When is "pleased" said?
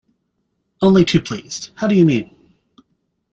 1.21-1.69